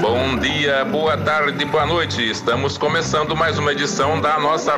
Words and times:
Bom 0.00 0.36
dia, 0.38 0.84
boa 0.84 1.16
tarde, 1.16 1.64
boa 1.64 1.86
noite. 1.86 2.28
Estamos 2.28 2.76
começando 2.76 3.36
mais 3.36 3.58
uma 3.58 3.72
edição 3.72 4.20
da 4.20 4.38
nossa 4.38 4.74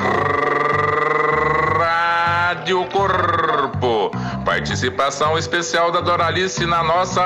Rádio 1.78 2.84
Corpo. 2.86 4.10
Participação 4.44 5.38
especial 5.38 5.90
da 5.90 6.00
Doralice 6.00 6.66
na 6.66 6.82
nossa 6.82 7.22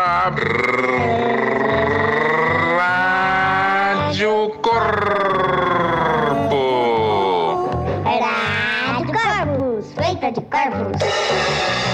Rádio 3.96 4.50
Corpo. 4.62 5.50
Rádio 8.04 9.12
Corpus, 9.12 9.92
feita 9.94 10.30
de 10.32 10.40
corpos. 10.42 11.89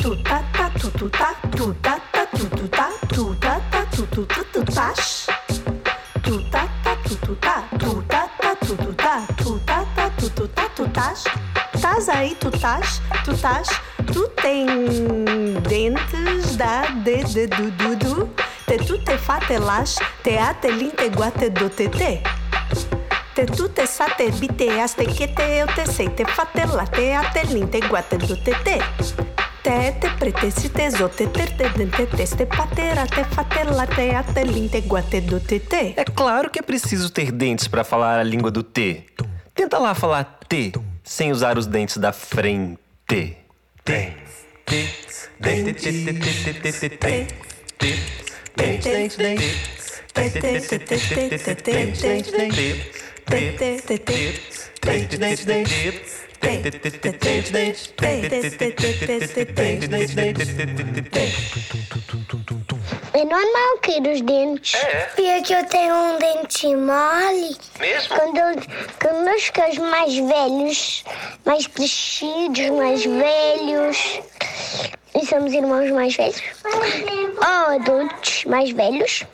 Tu 0.00 0.16
tá 0.22 0.42
tá 0.52 0.70
tu 0.78 0.90
tu 0.90 1.10
tá 1.10 1.34
tu 1.56 1.74
tá 1.74 1.98
tá 2.12 2.26
tu 2.26 2.48
tu 2.48 2.68
tá 2.68 2.90
tu 3.08 3.34
tá 3.34 3.60
tá 3.70 3.84
tu 3.90 4.06
tu 4.06 4.24
tu 4.26 4.44
tu 4.52 4.64
tás. 4.72 5.26
Tu 6.22 6.42
tá 6.50 6.68
tá 6.84 6.96
tu 7.04 7.16
tu 7.16 7.34
tá 7.36 7.64
tu 7.78 8.02
tá 8.02 8.07
tá 8.07 8.07
tu 8.07 8.07
tás. 10.98 11.24
Tás 11.80 12.08
aí 12.08 12.34
tu 12.34 12.50
tás, 12.50 13.00
tu 13.24 13.36
tás, 13.36 13.68
tu 14.12 14.28
tem 14.42 14.66
dentes 15.68 16.56
da 16.56 16.82
de 17.04 17.22
de 17.22 17.46
du 17.46 17.70
du 17.70 17.96
du. 17.96 18.28
Te 18.66 18.76
tu 18.78 18.98
te 18.98 19.16
fa 19.16 19.38
te 19.38 19.58
las, 19.58 19.96
te 20.22 20.38
a 20.38 20.52
te 20.54 20.70
lin 20.72 20.90
te 20.90 21.08
gua 21.10 21.30
te 21.30 21.50
do 21.50 21.70
te 21.70 21.88
te. 21.88 22.22
Te 23.34 23.46
tu 23.46 23.68
te 23.68 23.86
sa 23.86 24.06
te 24.16 24.30
bi 24.32 24.48
as 24.82 24.94
te 24.94 25.06
que 25.06 25.28
te 25.28 25.60
eu 25.60 25.66
te 25.68 25.86
sei 25.86 26.08
te 26.08 26.24
fa 26.24 26.44
te 26.44 26.66
la 26.66 26.84
te 26.84 27.14
a 27.14 27.30
te 27.30 27.44
lin 27.44 27.68
te 27.68 27.80
gua 27.88 28.02
te 28.02 28.18
do 28.18 28.36
te 28.36 28.52
te. 28.64 28.80
Te 29.62 29.92
te 30.00 30.08
prete 30.18 30.50
si 30.50 30.68
te 30.68 30.90
zo 30.90 31.08
te 31.08 31.26
ter 31.28 31.56
te 31.56 31.68
dente 31.70 32.06
te 32.06 32.26
te 32.26 32.46
patera 32.46 33.06
te 33.06 33.24
fa 33.24 33.44
te 33.44 33.64
la 33.64 33.86
te 33.86 34.14
a 34.16 34.22
te 34.22 34.44
lin 34.44 34.68
te 34.68 34.80
gua 34.80 35.02
te 35.02 35.20
do 35.20 35.38
te 35.38 35.60
te. 35.60 35.94
É 35.96 36.04
claro 36.04 36.50
que 36.50 36.58
é 36.58 36.62
preciso 36.62 37.08
ter 37.10 37.30
dentes 37.30 37.68
para 37.68 37.84
falar 37.84 38.18
a 38.18 38.24
língua 38.24 38.50
do 38.50 38.64
T. 38.64 39.06
Tenta 39.54 39.78
lá 39.78 39.94
falar 39.94 40.24
T 40.48 40.72
sem 41.08 41.32
usar 41.32 41.56
os 41.56 41.66
dentes 41.66 41.96
da 41.96 42.12
frente. 42.12 42.78
T. 43.06 43.36
T. 43.82 44.12
T. 44.66 44.88
Dente, 45.40 45.72
T, 45.72 45.80
T, 45.80 46.12
T, 46.12 46.12
T, 46.12 46.72
T, 46.72 46.72
T, 46.72 46.88
T. 46.90 47.18
T. 47.78 48.08
É 63.18 63.24
normal 63.24 63.78
cair 63.82 64.06
os 64.06 64.20
dentes. 64.20 64.74
É. 64.74 65.10
E 65.18 65.26
é 65.26 65.42
que 65.42 65.52
eu 65.52 65.66
tenho 65.66 65.92
um 65.92 66.18
dente 66.18 66.68
mole. 66.76 67.56
Mesmo? 67.80 68.16
Quando, 68.16 68.38
eu, 68.38 68.62
quando 69.02 69.24
nós 69.24 69.42
ficamos 69.42 69.76
mais 69.78 70.16
velhos, 70.16 71.04
mais 71.44 71.66
crescidos, 71.66 72.70
mais 72.70 73.04
velhos, 73.04 74.20
e 75.20 75.26
somos 75.26 75.52
irmãos 75.52 75.90
mais 75.90 76.14
velhos, 76.14 76.40
ou 76.64 77.74
adultos 77.74 78.44
mais 78.44 78.70
velhos, 78.70 79.24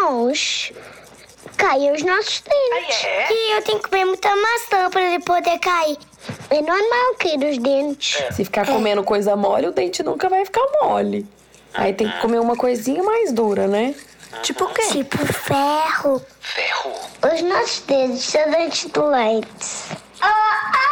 nós 0.00 0.72
caem 1.56 1.92
os 1.92 2.02
nossos 2.02 2.40
dentes. 2.40 3.04
Ah, 3.04 3.08
é? 3.08 3.32
E 3.32 3.52
eu 3.52 3.62
tenho 3.62 3.78
que 3.78 3.88
comer 3.88 4.04
muita 4.04 4.34
maçã 4.34 4.90
para 4.90 5.00
ele 5.00 5.22
poder 5.22 5.60
cair. 5.60 5.96
É 6.50 6.60
normal 6.60 7.14
cair 7.20 7.38
os 7.38 7.58
dentes. 7.58 8.20
Se 8.34 8.44
ficar 8.44 8.66
comendo 8.66 9.04
coisa 9.04 9.36
mole, 9.36 9.68
o 9.68 9.72
dente 9.72 10.02
nunca 10.02 10.28
vai 10.28 10.44
ficar 10.44 10.66
mole. 10.82 11.24
Aí 11.74 11.92
tem 11.92 12.08
que 12.08 12.20
comer 12.20 12.38
uma 12.40 12.56
coisinha 12.56 13.02
mais 13.02 13.32
dura, 13.32 13.66
né? 13.66 13.94
Tipo 14.42 14.64
o 14.64 14.68
quê? 14.68 14.82
Tipo 14.90 15.18
ferro. 15.26 16.22
Ferro. 16.40 16.92
Os 17.32 17.42
nossos 17.42 17.80
dedos 17.80 18.22
são 18.22 18.50
dentes 18.50 18.90
de 18.90 19.00
leite. 19.00 19.98
Ah, 20.20 20.72
ah. 20.72 20.84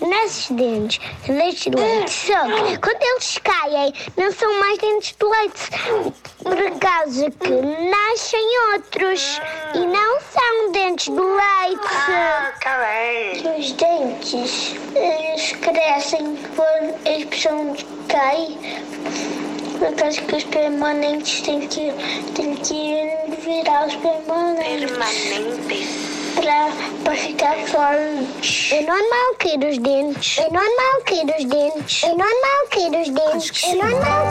Nossos 0.00 0.50
dentes 0.50 1.00
são 1.24 1.36
dentes 1.36 1.60
de 1.60 1.70
leite. 1.70 2.10
Só 2.10 2.42
que 2.66 2.78
quando 2.78 3.02
eles 3.02 3.38
caem, 3.38 3.94
não 4.16 4.32
são 4.32 4.60
mais 4.60 4.78
dentes 4.78 5.14
de 5.18 5.26
leite. 5.26 6.14
Por 6.42 6.78
causa 6.78 7.30
que 7.30 7.50
nascem 7.90 8.72
outros. 8.72 9.40
E 9.74 9.78
não 9.86 10.20
são 10.20 10.72
dentes 10.72 11.06
de 11.06 11.20
leite. 11.20 11.94
Ah, 12.08 12.52
caralho. 12.60 13.53
Os 13.64 13.72
dentes, 13.72 14.74
eles 14.94 15.52
crescem 15.52 16.36
quando 16.54 16.94
eles 17.06 17.24
precisam 17.24 17.72
de 17.72 17.82
cair. 18.10 18.58
Por 19.78 19.90
causa 19.94 20.20
que 20.20 20.36
os 20.36 20.44
permanentes 20.44 21.40
têm 21.40 21.60
que, 21.66 21.90
têm 22.34 22.56
que 22.56 23.40
virar 23.40 23.86
os 23.86 23.96
permanentes 23.96 24.90
Permanentes. 24.90 25.88
pra, 26.34 26.68
pra 27.04 27.16
ficar 27.16 27.56
forte. 27.68 28.74
É 28.74 28.82
normal 28.82 29.34
cair 29.38 29.64
os 29.64 29.78
dentes. 29.78 30.38
É 30.40 30.50
normal 30.50 31.00
cair 31.06 31.34
os 31.38 31.44
dentes. 31.46 32.02
É 32.04 32.08
normal 32.08 32.68
cair 32.68 33.00
os 33.00 33.08
dentes. 33.08 33.64
É 33.64 33.74
normal 33.76 34.23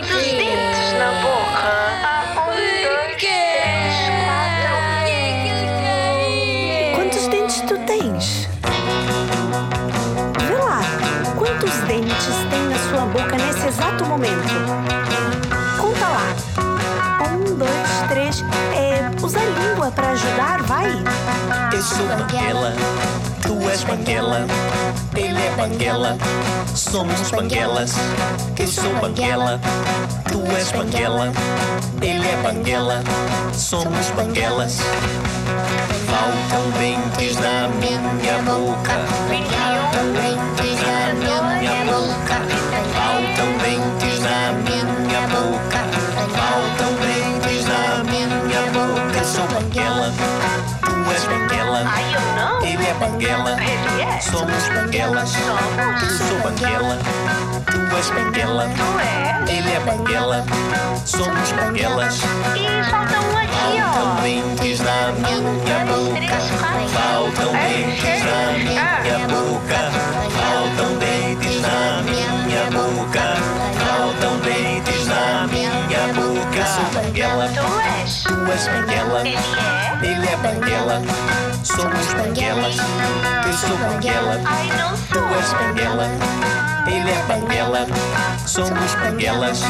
que 0.00 0.12
eu 0.12 0.18
tenho 0.18 0.18
Por 0.18 0.18
todos 0.18 0.22
os 0.22 0.26
quê? 0.26 0.36
dentes 0.36 0.92
na 0.98 1.10
boca. 1.22 1.70
Um, 2.06 2.34
Por 2.34 2.54
dois, 2.54 3.16
três, 3.16 3.94
quatro. 4.24 4.74
Quantos 6.94 7.24
dentes 7.28 7.60
tu 7.62 7.76
tens? 7.86 8.48
Vê 10.46 10.56
lá, 10.62 10.80
quantos 11.36 11.74
dentes 11.86 12.36
tem 12.50 12.62
na 12.68 12.78
sua 12.90 13.06
boca 13.06 13.36
nesse 13.36 13.66
exato 13.68 14.04
momento? 14.06 14.54
Conta 15.78 16.06
lá. 16.08 16.26
Um, 17.30 17.56
dois, 17.56 17.90
três. 18.08 18.44
É, 18.74 19.10
usa 19.24 19.38
a 19.38 19.44
língua 19.44 19.90
pra 19.90 20.10
ajudar, 20.10 20.62
vai. 20.62 20.90
Eu 21.72 21.82
sou 21.82 22.06
Banguela, 22.06 22.72
és 23.70 23.84
Banguela, 23.84 24.46
ele 25.16 25.42
é 25.42 25.50
Banguela, 25.56 26.16
somos 26.74 27.30
Banguelas. 27.30 27.94
Eu 28.58 28.66
sou 28.66 28.92
Banguela, 29.00 29.60
tu 30.30 30.42
és 30.56 30.70
Banguela, 30.72 31.32
ele 32.00 32.28
é 32.28 32.36
Banguela, 32.42 33.02
somos 33.52 34.10
Banguelas. 34.10 34.78
Faltam 36.06 36.70
dentes 36.78 37.36
na 37.40 37.68
minha 37.68 38.38
boca, 38.42 38.94
faltam 39.50 40.12
dentes 40.12 40.80
na 40.82 41.14
minha 41.14 41.84
boca, 41.84 42.36
faltam 42.94 43.48
dentes 43.58 44.20
na 44.20 44.52
minha 44.52 44.75
Banguela, 52.98 53.56
somos 54.22 54.68
Banguelas. 54.68 55.34
Eu 56.02 56.10
sou 56.10 56.38
Banguela, 56.40 56.98
tu 57.66 57.96
és 57.96 58.10
Banguela. 58.10 58.68
Ele 59.48 59.70
é 59.72 59.80
Banguela, 59.80 60.44
somos 61.04 61.52
Banguelas. 61.52 62.20
E 62.54 62.90
falta 62.90 63.20
um 63.20 63.36
aqui, 63.36 63.80
Faltam 63.80 64.16
ó. 64.16 64.22
dentes 64.22 64.80
na 64.80 65.12
minha 65.12 65.84
boca. 65.84 66.36
Faltam 66.92 67.52
dentes 67.52 68.22
na 68.24 68.52
minha 68.58 69.26
boca. 69.28 69.80
Faltam 70.36 70.98
dentes 70.98 71.60
na 71.60 72.02
minha 72.02 72.64
boca. 72.70 73.26
Faltam 73.84 74.38
dentes 74.40 75.06
na 75.06 75.46
minha 75.48 76.14
boca. 76.14 76.66
Sou 76.66 76.84
Banguela, 77.02 77.48
Tu 77.48 77.80
és. 78.02 78.22
tu 78.22 78.52
és 78.52 78.68
Banguela 78.68 79.75
ele 80.02 80.26
é 80.26 80.36
banguela. 80.36 81.02
Somos 81.62 82.14
banguelas, 82.14 82.76
eu 83.46 83.52
sou 83.52 83.76
banguela. 83.78 84.40
Tu 85.12 85.18
és 85.18 85.52
banguela, 85.52 86.08
ele 86.86 87.10
é 87.10 87.22
banguela. 87.26 87.86
Somos 88.46 88.94
banguelas. 88.94 89.60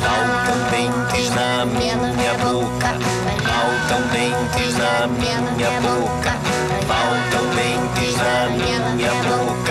Mal 0.00 0.24
também 0.46 0.90
dentes 1.06 1.30
na 1.30 1.64
minha 1.66 1.96
boca. 2.34 2.92
Mal 3.44 3.68
também 3.88 4.30
dentes 4.30 4.76
na 4.78 5.06
minha 5.06 5.70
boca. 5.80 6.32
Mal 6.86 7.10
também 7.30 7.78
dentes 7.94 8.16
na 8.16 8.48
minha 8.50 9.10
boca. 9.22 9.65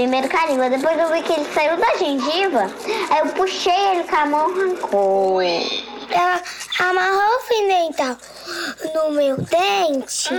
Primeiro 0.00 0.30
com 0.30 0.36
a 0.38 0.46
língua, 0.46 0.70
depois 0.70 0.98
eu 0.98 1.12
vi 1.12 1.22
que 1.22 1.32
ele 1.34 1.44
saiu 1.52 1.76
da 1.76 1.94
gengiva, 1.98 2.70
aí 3.10 3.18
eu 3.18 3.26
puxei 3.34 3.70
ele 3.90 4.04
com 4.04 4.16
a 4.16 4.24
mão 4.24 4.48
e 4.48 4.62
arrancou. 4.62 5.42
Ela 5.42 6.42
amarrou 6.78 7.36
o 7.36 7.40
fio 7.40 7.68
dental 7.68 8.16
no 8.94 9.12
meu 9.12 9.36
dente. 9.36 10.30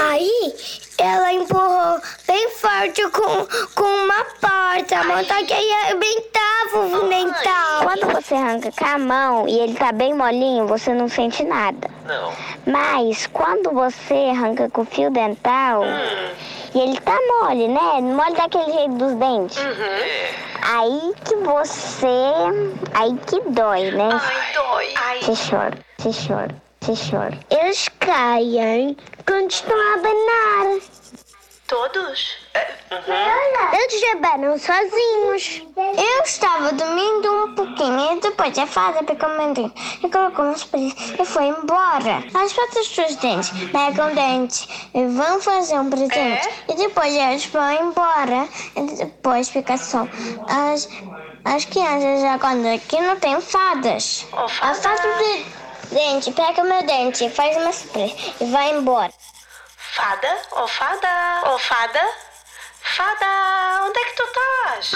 Aí 0.00 0.54
ela 0.96 1.30
empurrou 1.34 2.00
bem 2.26 2.48
forte 2.52 3.02
com, 3.10 3.46
com 3.74 3.84
uma 3.84 4.24
porta, 4.40 4.98
a 4.98 5.04
mão 5.04 5.22
tá 5.22 5.44
que 5.44 5.52
aí 5.52 5.72
arrebentava 5.84 6.78
o 6.78 6.88
fio 6.88 7.06
dental. 7.06 7.82
Quando 7.82 8.14
você 8.14 8.34
arranca 8.34 8.72
com 8.72 8.86
a 8.86 8.98
mão 8.98 9.46
e 9.46 9.58
ele 9.58 9.74
tá 9.74 9.92
bem 9.92 10.14
molinho, 10.14 10.66
você 10.66 10.94
não 10.94 11.06
sente 11.06 11.44
nada. 11.44 11.90
Não. 12.06 12.32
Mas 12.66 13.26
quando 13.26 13.70
você 13.72 14.30
arranca 14.34 14.70
com 14.70 14.80
o 14.80 14.86
fio 14.86 15.10
dental 15.10 15.82
e 16.74 16.78
ele 16.78 17.00
tá 17.00 17.18
mole, 17.40 17.68
né? 17.68 18.00
Mole 18.00 18.34
daquele 18.34 18.72
jeito 18.72 18.94
dos 18.94 19.14
dentes. 19.14 19.58
Aí 20.62 21.12
que 21.24 21.36
você. 21.36 22.06
Aí 22.94 23.16
que 23.26 23.40
dói, 23.50 23.90
né? 23.90 24.08
Ai, 24.12 24.52
dói. 24.54 24.94
Ai, 24.96 25.20
Você 25.20 25.50
chora, 25.50 25.78
você 25.98 26.10
chora, 26.28 26.54
você 26.80 27.10
chora. 27.10 27.38
Eles 27.50 27.88
caem 27.98 28.96
estão 29.50 29.76
a 29.76 29.94
abanar. 29.94 30.80
Todos? 31.70 32.36
Eles 33.72 34.02
abanam 34.12 34.58
sozinhos. 34.58 35.62
Eu 35.76 36.22
estava 36.24 36.72
dormindo 36.72 37.44
um 37.44 37.54
pouquinho 37.54 38.12
e 38.16 38.20
depois 38.20 38.58
a 38.58 38.66
fada 38.66 39.04
pegou 39.04 39.28
o 39.28 39.36
meu 39.38 39.54
dente 39.54 39.98
e 40.02 40.08
colocou 40.10 40.46
nos 40.46 40.64
pés 40.64 40.92
e 41.16 41.24
foi 41.24 41.44
embora. 41.44 42.24
As 42.34 42.52
patas 42.52 42.88
dos 42.88 43.16
dentes 43.16 43.50
pegam 43.70 44.10
o 44.10 44.14
dente 44.16 44.68
e 44.92 45.06
vão 45.06 45.40
fazer 45.40 45.78
um 45.78 45.88
presente. 45.88 46.48
E 46.68 46.74
depois 46.74 47.14
eles 47.14 47.46
vão 47.46 47.70
embora. 47.70 48.48
E 48.74 48.82
depois 48.96 49.48
fica 49.48 49.76
só 49.78 50.08
as, 50.48 50.88
as 51.44 51.64
crianças 51.66 52.24
agora 52.24 52.74
aqui 52.74 53.00
não 53.00 53.14
tem 53.20 53.40
fadas. 53.40 54.26
Ô, 54.32 54.38
A 54.38 54.48
fada. 54.48 54.74
fada 54.74 55.08
do 55.08 55.94
dente 55.94 56.32
pega 56.32 56.62
o 56.62 56.64
meu 56.64 56.82
dente, 56.82 57.30
faz 57.30 57.56
uma 57.56 57.70
spray 57.70 58.16
e 58.40 58.44
vai 58.46 58.70
embora. 58.72 59.12
Fada? 60.00 60.34
Ô, 60.52 60.66
fada? 60.66 61.42
Ô, 61.52 61.58
fada? 61.58 62.00
Fada, 62.80 63.82
onde 63.82 63.98
é 63.98 64.04
que 64.06 64.16
tu 64.16 64.22
estás? 64.22 64.92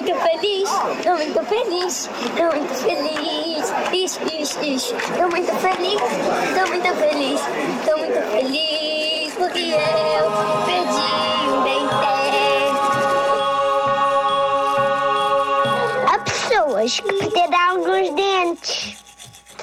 Muito 0.00 0.14
feliz, 0.14 0.70
tô 1.02 1.10
muito 1.16 1.42
feliz, 1.44 2.10
tô 2.36 2.44
muito 2.56 2.74
feliz. 2.74 3.70
Ixi, 3.92 4.40
ixi, 4.40 4.74
ixi. 4.74 4.94
Tô 5.16 5.28
muito 5.28 5.52
feliz, 5.56 6.00
tô 6.54 6.66
muito 6.68 6.94
feliz, 6.94 7.40
tô 7.84 7.98
muito 7.98 8.20
feliz 8.30 9.34
porque 9.34 9.74
eu 9.74 10.30
perdi 10.64 11.10
um 11.48 11.62
dente. 11.64 12.00
Há 16.08 16.18
pessoas 16.20 17.00
que 17.00 17.12
perderam 17.12 17.70
alguns 17.70 18.10
dentes. 18.14 18.96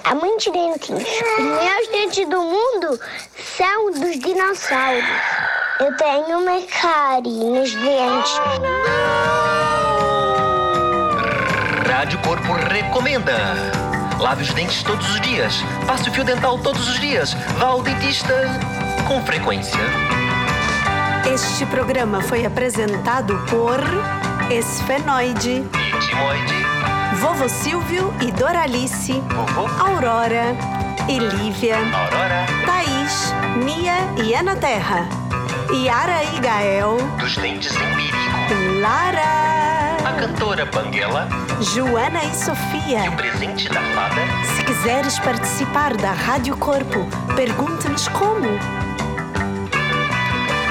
Há 0.04 0.13
muitos 0.13 0.45
dentinhos. 0.45 1.04
Os 1.04 1.44
meus 1.44 1.88
dentes 1.90 2.30
do 2.30 2.42
mundo 2.42 3.00
são 3.57 3.92
dos 3.92 4.19
dinossauros. 4.19 5.04
Eu 5.80 5.98
tenho 5.98 6.40
uma 6.40 6.62
cárie 6.62 7.44
nos 7.44 7.74
dentes. 7.74 8.40
Rádio 12.07 12.19
Corpo 12.19 12.54
recomenda. 12.54 13.36
Lave 14.18 14.44
os 14.44 14.54
dentes 14.54 14.81
todos 14.81 15.09
os 15.09 15.19
dias. 15.19 15.62
Passe 15.86 16.07
o 16.07 16.13
fio 16.13 16.24
dental 16.24 16.57
todos 16.57 16.88
os 16.88 16.98
dias. 17.01 17.33
Vá 17.59 17.65
ao 17.65 17.83
dentista 17.83 18.33
com 19.06 19.21
frequência. 19.25 19.77
Este 21.30 21.65
programa 21.65 22.21
foi 22.21 22.45
apresentado 22.45 23.38
por 23.50 23.81
Esfenoide, 24.49 25.66
Timoide, 25.99 26.66
Vovô 27.16 27.49
Silvio 27.49 28.14
e 28.21 28.31
Doralice, 28.31 29.21
vovô, 29.35 29.68
Aurora 29.78 30.56
e 31.09 31.19
Lívia, 31.19 31.76
Aurora, 31.76 32.45
Thaís, 32.66 33.33
Mia 33.66 33.97
e 34.23 34.33
Ana 34.33 34.56
Terra, 34.56 35.09
Yara 35.73 36.23
e 36.33 36.40
Gael, 36.40 36.99
dos 37.19 37.35
dentes 37.35 37.76
em 37.76 37.95
perigo. 37.95 38.80
Lara, 38.80 39.56
cantora 40.18 40.66
Banguela 40.66 41.30
Joana 41.62 42.24
e 42.24 42.31
e 42.31 42.36
Sofia. 42.36 43.12
o 43.12 43.16
presente 43.16 43.69
da 43.69 43.81
fada. 43.94 44.21
Se 44.56 44.64
quiseres 44.64 45.19
participar 45.19 45.95
da 45.95 46.12
Rádio 46.12 46.57
Corpo, 46.57 47.06
pergunte-nos 47.36 48.07
como. 48.07 48.47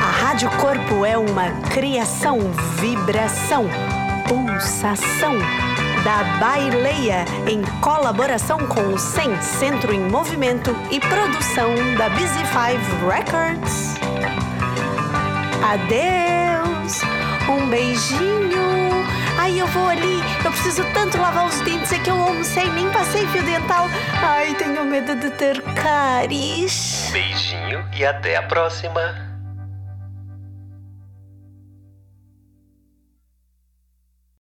A 0.03 0.11
Rádio 0.21 0.51
Corpo 0.51 1.05
é 1.05 1.17
uma 1.17 1.51
criação, 1.71 2.39
vibração, 2.81 3.67
pulsação 4.27 5.39
da 6.03 6.25
Baileia 6.41 7.25
em 7.47 7.63
colaboração 7.81 8.59
com 8.59 8.95
o 8.95 8.99
SEM 8.99 9.41
Centro 9.41 9.95
em 9.95 10.01
Movimento 10.01 10.75
e 10.91 10.99
produção 10.99 11.73
da 11.97 12.09
Busy 12.11 12.45
Five 12.47 12.85
Records. 13.09 13.95
Adeus, 15.63 17.03
um 17.49 17.69
beijinho. 17.69 18.56
Eu 19.67 19.73
vou 19.73 19.89
ali, 19.89 20.21
eu 20.45 20.53
preciso 20.53 20.85
tanto 20.95 21.19
lavar 21.19 21.45
os 21.45 21.59
dentes, 21.63 21.93
é 21.93 21.99
que 21.99 22.09
eu 22.09 22.15
almocei, 22.15 22.71
nem 22.71 22.89
passei 22.93 23.27
fio 23.27 23.43
dental. 23.43 23.87
Ai, 24.23 24.55
tenho 24.55 24.85
medo 24.85 25.17
de 25.17 25.29
ter 25.31 25.61
cáries. 25.75 27.11
Beijinho 27.13 27.85
e 27.93 28.07
até 28.07 28.37
a 28.37 28.45
próxima. 28.45 29.26